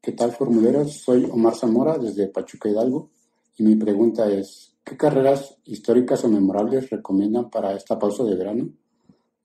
¿Qué 0.00 0.12
tal, 0.12 0.32
formuleros? 0.32 0.92
Soy 1.02 1.24
Omar 1.24 1.56
Zamora 1.56 1.98
desde 1.98 2.28
Pachuca 2.28 2.68
Hidalgo 2.68 3.10
y 3.56 3.64
mi 3.64 3.74
pregunta 3.74 4.30
es, 4.30 4.76
¿qué 4.84 4.96
carreras 4.96 5.58
históricas 5.64 6.24
o 6.24 6.28
memorables 6.28 6.88
recomiendan 6.88 7.50
para 7.50 7.72
esta 7.72 7.98
pausa 7.98 8.22
de 8.22 8.36
verano? 8.36 8.70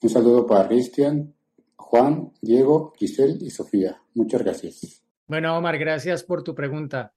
Un 0.02 0.10
saludo 0.10 0.46
para 0.46 0.68
Cristian, 0.68 1.34
Juan, 1.76 2.32
Diego, 2.40 2.94
Giselle 2.98 3.38
y 3.42 3.50
Sofía. 3.50 4.00
Muchas 4.14 4.44
gracias. 4.44 5.04
Bueno, 5.26 5.58
Omar, 5.58 5.78
gracias 5.80 6.24
por 6.24 6.44
tu 6.44 6.54
pregunta. 6.54 7.14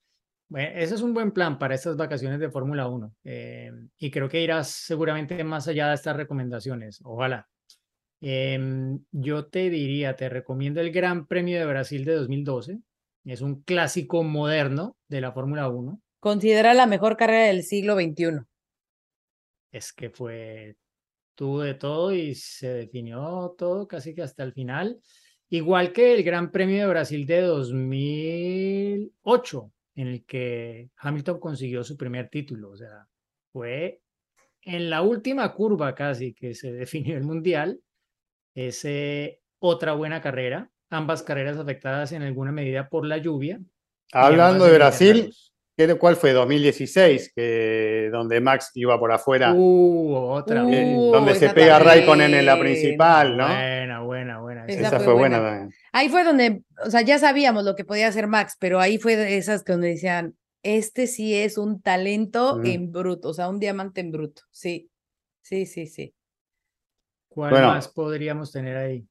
Bueno, 0.49 0.71
ese 0.75 0.95
es 0.95 1.02
un 1.02 1.12
buen 1.12 1.33
plan 1.33 1.59
para 1.59 1.75
estas 1.75 1.97
vacaciones 1.97 2.40
de 2.40 2.50
Fórmula 2.50 2.88
1 2.88 3.16
eh, 3.25 3.71
y 3.99 4.11
creo 4.11 4.28
que 4.28 4.40
irás 4.40 4.69
seguramente 4.69 5.45
más 5.45 5.69
allá 5.69 5.88
de 5.88 5.95
estas 5.95 6.16
recomendaciones. 6.16 7.00
Ojalá. 7.05 7.47
Em, 8.21 8.99
yo 9.12 9.47
te 9.47 9.69
diría, 9.69 10.16
te 10.16 10.31
recomiendo 10.31 10.81
el 10.81 10.90
Gran 10.90 11.26
Premio 11.26 11.59
de 11.59 11.66
Brasil 11.66 12.05
de 12.05 12.14
2012. 12.14 12.81
Es 13.26 13.40
un 13.40 13.62
clásico 13.62 14.23
moderno 14.23 14.97
de 15.09 15.21
la 15.21 15.33
Fórmula 15.33 15.68
1. 15.68 16.00
Considera 16.21 16.75
la 16.75 16.87
mejor 16.87 17.16
carrera 17.16 17.47
del 17.47 17.64
siglo 17.64 17.97
XXI. 17.97 18.42
Es 19.73 19.92
que 19.92 20.11
fue, 20.11 20.76
tuvo 21.35 21.62
de 21.62 21.75
todo 21.75 22.14
y 22.14 22.37
se 22.37 22.68
definió 22.68 23.56
todo 23.59 23.88
casi 23.88 24.14
que 24.14 24.23
hasta 24.23 24.45
el 24.45 24.52
final. 24.52 25.00
Igual 25.49 25.92
que 25.92 26.14
el 26.14 26.23
Gran 26.23 26.52
Premio 26.52 26.78
de 26.78 26.87
Brasil 26.87 27.26
de 27.26 27.40
2008, 27.40 29.73
en 29.97 30.06
el 30.06 30.25
que 30.25 30.90
Hamilton 30.97 31.40
consiguió 31.40 31.83
su 31.83 31.97
primer 31.97 32.28
título. 32.28 32.71
O 32.71 32.76
sea, 32.76 33.09
fue 33.52 34.02
en 34.62 34.88
la 34.88 35.02
última 35.02 35.52
curva 35.52 35.97
casi 35.97 36.33
que 36.33 36.54
se 36.54 36.71
definió 36.73 37.16
el 37.16 37.25
mundial. 37.25 37.80
Es 38.54 38.85
eh, 38.85 39.40
otra 39.59 39.95
buena 39.95 40.21
carrera. 40.21 40.71
Ambas 40.90 41.23
carreras 41.23 41.57
afectadas 41.57 42.12
en 42.12 42.23
alguna 42.23 42.52
medida 42.52 42.88
por 42.88 43.05
la 43.07 43.19
lluvia. 43.19 43.61
Hablando 44.12 44.64
de 44.66 44.75
Brasil, 44.75 45.09
intervalos. 45.16 45.52
¿qué- 45.76 45.95
¿cuál 45.99 46.16
fue? 46.16 46.33
2016, 46.33 47.33
que, 47.35 48.09
donde 48.12 48.40
Max 48.40 48.71
iba 48.75 48.99
por 48.99 49.11
afuera, 49.12 49.52
Uh, 49.52 50.14
otra. 50.14 50.64
Uh, 50.64 50.73
eh, 50.73 50.95
donde 51.12 51.35
se 51.35 51.50
pega 51.50 51.78
Raikkonen 51.81 52.33
en 52.35 52.47
la 52.47 52.59
principal, 52.59 53.37
¿no? 53.37 53.47
Buena, 53.49 54.00
buena, 54.02 54.40
buena. 54.40 54.66
Esa 54.66 54.87
Esa 54.88 55.00
fue 55.00 55.12
buena 55.14 55.40
buena. 55.40 55.57
también. 55.59 55.75
Ahí 55.93 56.09
fue 56.09 56.23
donde, 56.25 56.62
o 56.85 56.90
sea, 56.90 57.02
ya 57.02 57.19
sabíamos 57.19 57.64
lo 57.64 57.75
que 57.75 57.85
podía 57.85 58.07
hacer 58.09 58.26
Max, 58.28 58.57
pero 58.61 58.78
ahí 58.81 58.99
fue 58.99 59.16
de 59.16 59.37
esas 59.38 59.64
que 59.64 59.73
donde 59.73 59.88
decían, 59.88 60.37
este 60.62 61.07
sí 61.09 61.35
es 61.35 61.59
un 61.59 61.81
talento 61.83 62.62
en 62.64 62.93
bruto, 62.93 63.28
o 63.31 63.35
sea, 63.35 63.49
un 63.49 63.59
diamante 63.61 64.00
en 64.00 64.12
bruto. 64.12 64.43
Sí, 64.52 64.88
sí, 65.43 65.66
sí, 65.66 65.87
sí. 65.88 66.14
¿Cuál 67.28 67.50
Bueno. 67.50 67.69
más 67.69 67.88
podríamos 67.88 68.50
tener 68.52 68.76
ahí? 68.76 69.05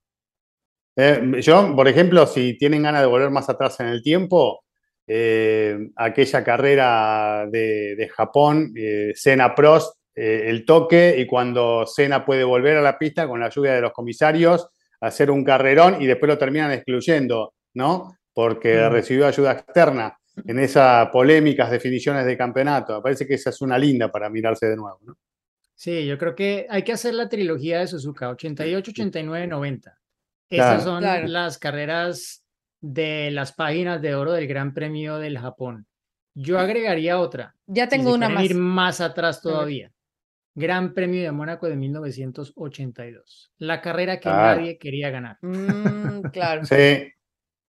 Eh, 0.96 1.42
yo, 1.42 1.76
por 1.76 1.88
ejemplo, 1.88 2.26
si 2.26 2.58
tienen 2.58 2.84
ganas 2.84 3.02
de 3.02 3.08
volver 3.08 3.30
más 3.30 3.50
atrás 3.50 3.80
en 3.80 3.88
el 3.88 4.02
tiempo, 4.02 4.64
eh, 5.08 5.78
aquella 5.96 6.44
carrera 6.44 7.46
de, 7.52 7.96
de 7.96 8.10
Japón, 8.10 8.72
eh, 8.76 9.12
Senna 9.14 9.54
Prost, 9.54 9.98
eh, 10.16 10.44
el 10.48 10.66
toque 10.66 11.16
y 11.18 11.26
cuando 11.28 11.86
Senna 11.86 12.26
puede 12.26 12.44
volver 12.44 12.78
a 12.78 12.82
la 12.82 12.98
pista 12.98 13.28
con 13.28 13.40
la 13.40 13.50
lluvia 13.50 13.74
de 13.74 13.82
los 13.82 13.92
comisarios, 13.92 14.70
hacer 15.02 15.30
un 15.30 15.44
carrerón 15.44 16.02
y 16.02 16.06
después 16.08 16.30
lo 16.30 16.38
terminan 16.38 16.72
excluyendo, 16.72 17.54
¿no? 17.74 18.16
Porque 18.34 18.76
Mm. 18.78 18.92
recibió 18.92 19.28
ayuda 19.28 19.52
externa 19.52 20.18
en 20.48 20.60
esas 20.60 21.10
polémicas 21.10 21.70
definiciones 21.70 22.26
de 22.26 22.38
campeonato. 22.38 22.96
Me 22.96 23.02
parece 23.02 23.28
que 23.28 23.36
esa 23.36 23.50
es 23.50 23.62
una 23.62 23.78
linda 23.78 24.10
para 24.12 24.30
mirarse 24.30 24.66
de 24.68 24.76
nuevo, 24.78 25.00
¿no? 25.04 25.18
Sí, 25.76 26.06
yo 26.06 26.18
creo 26.18 26.34
que 26.36 26.66
hay 26.70 26.84
que 26.84 26.94
hacer 26.94 27.14
la 27.14 27.28
trilogía 27.28 27.80
de 27.80 27.88
Suzuka, 27.88 28.30
88, 28.30 28.92
89, 28.92 29.46
90. 29.48 29.98
Claro. 30.50 30.82
son 30.82 31.02
Claro. 31.02 31.28
las 31.28 31.58
carreras 31.58 32.44
de 32.82 33.32
las 33.32 33.52
páginas 33.54 34.02
de 34.02 34.16
oro 34.16 34.32
del 34.34 34.48
Gran 34.48 34.74
Premio 34.74 35.18
del 35.18 35.38
Japón. 35.40 35.88
Yo 36.36 36.60
agregaría 36.60 37.20
otra. 37.20 37.56
Ya 37.66 37.88
tengo 37.88 38.14
una 38.14 38.30
más. 38.30 38.44
ir 38.44 38.56
más 38.56 39.02
atrás 39.02 39.42
todavía. 39.42 39.92
Gran 40.54 40.94
Premio 40.94 41.22
de 41.24 41.32
Mónaco 41.32 41.68
de 41.68 41.76
1982. 41.76 43.52
La 43.58 43.82
carrera 43.82 44.18
que 44.18 44.24
Claro. 44.30 44.60
nadie 44.62 44.78
quería 44.78 45.10
ganar. 45.10 45.38
Mm, 45.42 46.22
claro, 46.32 46.66
Sí, 46.66 47.12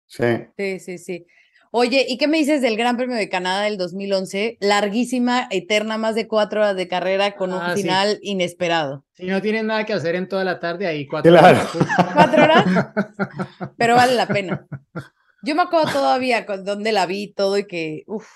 sí. 0.07 0.25
sí, 0.57 0.79
sí, 0.81 0.99
sí. 0.99 1.27
Oye, 1.73 2.07
¿y 2.09 2.17
qué 2.17 2.29
me 2.29 2.39
dices 2.39 2.63
del 2.63 2.77
Gran 2.77 2.97
Premio 2.97 3.17
de 3.17 3.29
Canadá 3.29 3.63
del 3.63 3.77
2011? 3.77 4.57
Larguísima, 4.61 5.47
eterna, 5.51 5.99
más 5.99 6.15
de 6.15 6.27
cuatro 6.29 6.61
horas 6.61 6.77
de 6.77 6.89
carrera 6.89 7.37
con 7.37 7.53
un 7.53 7.61
Ah, 7.61 7.75
sí. 7.75 7.83
final 7.83 8.19
inesperado. 8.23 9.05
Si 9.15 9.27
no 9.27 9.43
tienen 9.43 9.67
nada 9.67 9.85
que 9.85 9.93
hacer 9.93 10.15
en 10.15 10.29
toda 10.29 10.45
la 10.45 10.59
tarde, 10.61 10.87
ahí 10.87 11.07
cuatro 11.07 11.31
Claro. 11.33 11.59
horas. 11.59 11.69
¿Cuatro 12.15 12.43
horas? 12.45 12.65
Pero 13.79 13.95
vale 13.97 14.15
la 14.15 14.27
pena. 14.27 14.67
Yo 15.43 15.55
me 15.55 15.63
acuerdo 15.63 15.93
todavía 15.93 16.47
con 16.47 16.65
dónde 16.65 16.93
la 16.93 17.07
vi 17.07 17.25
y 17.25 17.33
todo 17.33 17.59
y 17.59 17.67
que, 17.67 18.05
uff, 18.07 18.29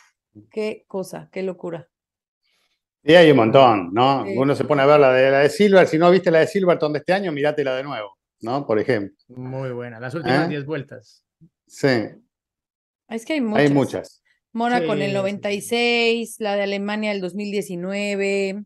qué 0.51 0.85
cosa, 0.87 1.29
qué 1.33 1.43
locura. 1.43 1.89
Y 3.03 3.15
hay 3.15 3.31
un 3.31 3.39
montón, 3.39 3.95
¿no? 3.95 4.25
Sí. 4.27 4.35
Uno 4.37 4.55
se 4.55 4.65
pone 4.65 4.83
a 4.83 4.87
ver 4.87 5.01
la 5.01 5.13
de, 5.13 5.31
la 5.31 5.39
de 5.39 5.49
Silver, 5.51 5.87
si 5.87 5.97
no 5.99 6.11
viste 6.11 6.31
la 6.31 6.41
de 6.41 6.47
Silverton 6.47 6.93
de 6.93 6.99
este 6.99 7.15
año, 7.15 7.33
mirátela 7.33 7.75
de 7.75 7.83
nuevo, 7.83 8.19
¿no? 8.43 8.67
Por 8.67 8.79
ejemplo. 8.79 9.17
Muy 9.29 9.71
buena. 9.71 9.99
Las 9.99 10.15
últimas 10.15 10.45
¿Eh? 10.45 10.49
10 10.51 10.67
vueltas. 10.67 11.25
Sí, 11.67 11.89
Es 13.11 13.27
que 13.27 13.35
hay 13.35 13.41
muchas. 13.41 13.65
hay 13.67 13.75
muchas. 13.75 14.23
Mónaco 14.53 14.95
en 14.95 15.03
el 15.03 15.11
Sí, 15.11 15.11
sí, 15.11 15.11
sí. 15.11 15.15
96, 15.15 16.37
la 16.41 16.57
de 16.57 16.63
Alemania 16.63 17.13
el 17.13 17.21
2019. 17.21 18.65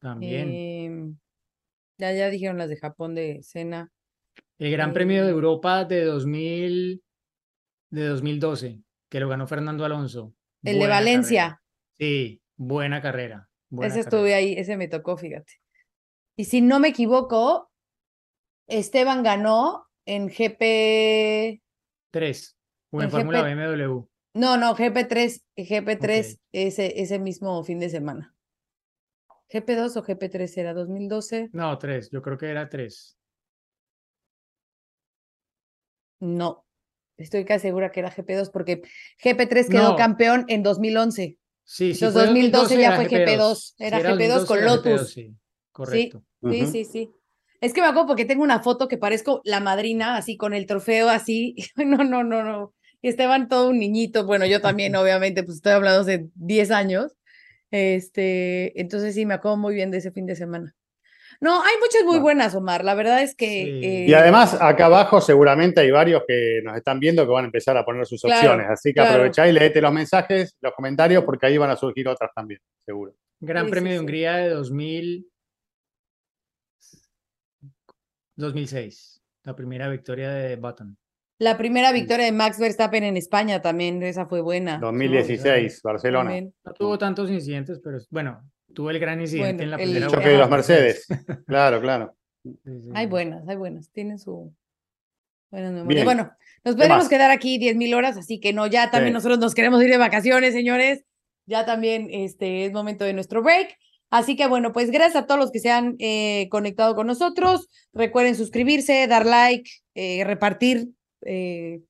También. 0.00 0.48
em, 0.52 1.16
ya, 1.98 2.12
ya 2.12 2.28
dijeron 2.28 2.58
las 2.58 2.68
de 2.68 2.76
Japón 2.76 3.14
de 3.14 3.42
cena. 3.42 3.90
El 4.58 4.70
Gran 4.72 4.92
Premio 4.92 5.22
de 5.22 5.28
eh, 5.28 5.32
Europa 5.32 5.84
de 5.84 6.04
2000, 6.04 7.02
de 7.90 8.06
2012, 8.06 8.80
que 9.08 9.20
lo 9.20 9.28
ganó 9.28 9.46
Fernando 9.46 9.84
Alonso. 9.84 10.34
El 10.62 10.78
de 10.78 10.86
Valencia. 10.86 11.42
carrera. 11.42 11.62
Sí, 11.98 12.42
buena 12.56 13.00
carrera. 13.00 13.48
buena 13.68 13.90
Ese 13.90 14.00
estuve 14.00 14.30
carrera. 14.30 14.36
ahí, 14.36 14.54
ese 14.56 14.76
me 14.76 14.88
tocó, 14.88 15.16
fíjate. 15.16 15.54
Y 16.36 16.44
si 16.44 16.60
no 16.60 16.80
me 16.80 16.88
equivoco, 16.88 17.70
Esteban 18.66 19.22
ganó 19.22 19.86
en 20.04 20.28
GP. 20.28 21.62
Tres. 22.10 22.55
O 22.90 23.02
en 23.02 23.10
Fórmula 23.10 23.42
BMW. 23.42 24.06
No, 24.34 24.56
no, 24.56 24.74
GP3, 24.76 25.42
GP3 25.56 26.34
Ok. 26.34 26.40
ese, 26.52 27.00
ese 27.00 27.18
mismo 27.18 27.62
fin 27.64 27.78
de 27.80 27.88
semana. 27.88 28.34
¿GP2 29.50 29.96
o 29.96 30.02
GP3 30.02 30.56
era 30.58 30.74
2012? 30.74 31.50
No, 31.52 31.78
tres. 31.78 32.10
Yo 32.10 32.20
creo 32.20 32.36
que 32.36 32.50
era 32.50 32.68
tres. 32.68 33.16
No, 36.20 36.64
estoy 37.16 37.44
casi 37.44 37.62
segura 37.62 37.92
que 37.92 38.00
era 38.00 38.10
GP2 38.10 38.50
porque 38.50 38.82
GP3 39.22 39.68
quedó 39.70 39.90
No. 39.90 39.96
campeón 39.96 40.44
en 40.48 40.62
2011. 40.62 41.38
Sí, 41.64 41.94
sí. 41.94 42.04
Entonces, 42.04 42.12
fue 42.12 42.26
2012 42.26 42.78
ya 42.78 42.86
era 42.88 42.96
fue 42.96 43.08
GP2, 43.08 43.74
era 43.78 43.98
Sí, 44.00 44.04
GP2 44.06 44.46
con 44.46 44.58
era 44.58 44.66
GP2, 44.68 44.76
Lotus. 44.76 45.10
sí, 45.10 45.36
correcto. 45.72 46.22
Sí, 46.42 46.62
Ujú. 46.62 46.66
sí, 46.72 46.84
sí. 46.84 47.10
Es 47.60 47.72
que 47.72 47.80
me 47.80 47.86
acuerdo 47.86 48.08
porque 48.08 48.24
tengo 48.24 48.42
una 48.42 48.60
foto 48.60 48.88
que 48.88 48.98
parezco 48.98 49.40
la 49.44 49.60
madrina, 49.60 50.16
así 50.16 50.36
con 50.36 50.54
el 50.54 50.66
trofeo, 50.66 51.08
así. 51.08 51.54
No, 51.76 52.04
no, 52.04 52.22
no, 52.24 52.42
no. 52.44 52.74
Y 53.02 53.08
Esteban 53.08 53.48
todo 53.48 53.70
un 53.70 53.78
niñito. 53.78 54.24
Bueno, 54.26 54.46
yo 54.46 54.60
también, 54.60 54.94
obviamente, 54.96 55.42
pues 55.42 55.56
estoy 55.56 55.72
hablando 55.72 56.00
hace 56.00 56.26
10 56.34 56.70
años. 56.70 57.12
Este, 57.70 58.80
entonces 58.80 59.14
sí, 59.14 59.26
me 59.26 59.34
acuerdo 59.34 59.56
muy 59.56 59.74
bien 59.74 59.90
de 59.90 59.98
ese 59.98 60.10
fin 60.12 60.26
de 60.26 60.36
semana. 60.36 60.74
No, 61.40 61.60
hay 61.62 61.74
muchas 61.80 62.02
muy 62.04 62.18
buenas, 62.18 62.54
Omar. 62.54 62.82
La 62.84 62.94
verdad 62.94 63.20
es 63.22 63.34
que. 63.36 63.46
Sí. 63.46 63.80
eh, 63.86 64.06
Y 64.08 64.14
además, 64.14 64.56
acá 64.60 64.86
abajo 64.86 65.20
seguramente 65.20 65.80
hay 65.82 65.90
varios 65.90 66.22
que 66.26 66.60
nos 66.64 66.76
están 66.76 66.98
viendo 66.98 67.24
que 67.26 67.32
van 67.32 67.44
a 67.44 67.48
empezar 67.48 67.76
a 67.76 67.84
poner 67.84 68.06
sus 68.06 68.22
Claro, 68.22 68.36
opciones. 68.52 68.66
Así 68.70 68.90
que 68.90 68.94
claro. 68.94 69.10
aprovechá 69.10 69.46
y 69.46 69.52
leete 69.52 69.82
los 69.82 69.92
mensajes, 69.92 70.56
los 70.62 70.72
comentarios, 70.72 71.24
porque 71.24 71.46
ahí 71.46 71.58
van 71.58 71.70
a 71.70 71.76
surgir 71.76 72.08
otras 72.08 72.30
también, 72.34 72.60
seguro. 72.86 73.14
Gran 73.40 73.66
Sí, 73.66 73.70
Premio 73.70 73.88
sí, 73.88 73.92
de 73.92 73.96
sí. 73.96 74.00
Hungría 74.00 74.36
de 74.36 74.48
2000, 74.50 75.26
2006. 78.36 79.22
La 79.44 79.54
primera 79.54 79.88
victoria 79.88 80.30
de 80.30 80.56
Button. 80.56 80.96
La 81.38 81.58
primera 81.58 81.92
victoria 81.92 82.24
de 82.24 82.32
Max 82.32 82.58
Verstappen 82.58 83.04
en 83.04 83.16
España 83.16 83.60
también, 83.60 84.02
esa 84.02 84.26
fue 84.26 84.40
buena. 84.40 84.78
2016, 84.78 85.82
Barcelona. 85.82 86.30
También. 86.30 86.54
No 86.64 86.72
tuvo 86.72 86.98
tantos 86.98 87.30
incidentes, 87.30 87.80
pero 87.84 87.98
bueno, 88.10 88.40
tuvo 88.72 88.90
el 88.90 88.98
gran 88.98 89.20
incidente 89.20 89.52
Bueno, 89.52 89.62
en 89.64 89.70
la 89.70 89.76
el 89.76 89.82
primera 89.82 90.06
Choque 90.06 90.22
Ajá. 90.22 90.28
de 90.32 90.38
los. 90.38 90.50
Mercedes. 90.50 91.06
Claro, 91.46 91.80
claro. 91.80 92.16
Sí, 92.42 92.58
sí, 92.64 92.90
Hay 92.94 93.06
buenas, 93.06 93.46
hay 93.48 93.56
buenas, 93.56 93.90
tienen 93.90 94.18
su 94.18 94.54
buenas 95.50 95.72
memorias. 95.72 95.88
Bien. 95.88 96.04
Bueno, 96.04 96.32
nos 96.64 96.74
¿Qué 96.74 96.78
podemos 96.82 97.08
quedar 97.08 97.30
aquí 97.30 97.58
10.000 97.58 97.94
horas, 97.94 98.16
así 98.16 98.40
que 98.40 98.52
no, 98.52 98.66
ya 98.66 98.90
también 98.90 99.12
Sí. 99.12 99.14
nosotros 99.14 99.38
nos 99.38 99.54
queremos 99.54 99.82
ir 99.82 99.90
de 99.90 99.98
vacaciones, 99.98 100.54
señores. 100.54 101.04
Ya 101.46 101.64
también 101.66 102.08
este 102.10 102.64
es 102.64 102.72
momento 102.72 103.04
de 103.04 103.12
nuestro 103.12 103.42
break. 103.42 103.76
Así 104.10 104.36
que 104.36 104.46
bueno, 104.46 104.72
pues 104.72 104.90
gracias 104.90 105.24
a 105.24 105.26
todos 105.26 105.40
los 105.40 105.50
que 105.50 105.58
se 105.58 105.70
han 105.70 105.96
eh, 105.98 106.48
conectado 106.50 106.94
con 106.94 107.06
nosotros. 107.06 107.68
Recuerden 107.92 108.36
suscribirse, 108.36 109.06
dar 109.08 109.26
like, 109.26 109.70
eh, 109.94 110.22
repartir, 110.24 110.90
eh, 111.22 111.80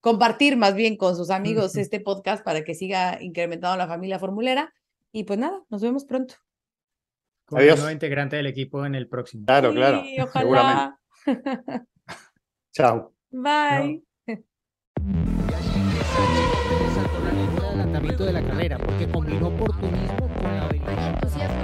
compartir 0.00 0.56
más 0.56 0.74
bien 0.74 0.96
con 0.96 1.16
sus 1.16 1.30
amigos 1.30 1.76
este 1.76 2.00
podcast 2.00 2.44
para 2.44 2.64
que 2.64 2.74
siga 2.74 3.18
incrementando 3.20 3.76
la 3.76 3.88
familia 3.88 4.18
formulera. 4.18 4.72
Y 5.12 5.24
pues 5.24 5.38
nada, 5.38 5.62
nos 5.68 5.82
vemos 5.82 6.04
pronto. 6.04 6.34
Con 7.46 7.60
Adiós. 7.60 7.78
nuevo 7.78 7.92
integrante 7.92 8.36
del 8.36 8.46
equipo 8.46 8.86
en 8.86 8.94
el 8.94 9.08
próximo. 9.08 9.44
Claro, 9.44 9.72
claro. 9.72 10.02
Sí, 10.02 10.16
Seguramente. 10.32 10.94
ojalá. 11.26 11.86
Chao. 12.72 13.14
Bye. 13.30 14.02
saltó 16.94 17.20
la 17.22 17.32
lengua 17.32 17.60
de 17.60 17.68
adelantamiento 17.68 18.24
de 18.24 18.32
la 18.32 18.42
carrera 18.42 18.78
porque 18.78 19.08
combinó 19.08 19.48
oportunismo 19.48 20.28
con 20.34 20.42
la 20.42 20.64
habilidad. 20.64 20.88
Hay 20.88 21.63